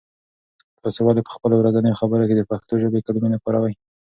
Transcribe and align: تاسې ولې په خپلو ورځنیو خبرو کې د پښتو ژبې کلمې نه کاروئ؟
تاسې 0.81 0.99
ولې 1.03 1.21
په 1.25 1.31
خپلو 1.35 1.55
ورځنیو 1.57 1.99
خبرو 1.99 2.27
کې 2.29 2.35
د 2.37 2.41
پښتو 2.51 2.73
ژبې 2.81 3.05
کلمې 3.05 3.29
نه 3.33 3.37
کاروئ؟ 3.43 3.73